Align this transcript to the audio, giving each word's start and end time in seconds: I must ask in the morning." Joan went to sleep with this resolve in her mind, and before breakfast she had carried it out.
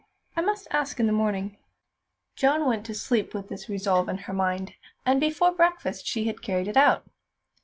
I 0.35 0.41
must 0.41 0.67
ask 0.71 0.99
in 0.99 1.05
the 1.05 1.11
morning." 1.11 1.59
Joan 2.35 2.65
went 2.65 2.87
to 2.87 2.95
sleep 2.95 3.35
with 3.35 3.49
this 3.49 3.69
resolve 3.69 4.09
in 4.09 4.17
her 4.17 4.33
mind, 4.33 4.73
and 5.05 5.21
before 5.21 5.51
breakfast 5.51 6.07
she 6.07 6.23
had 6.25 6.41
carried 6.41 6.67
it 6.67 6.75
out. 6.75 7.05